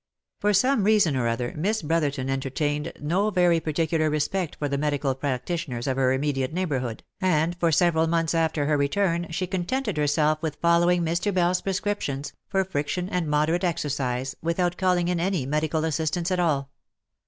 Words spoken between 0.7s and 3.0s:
reason or other Miss Brotherton entertained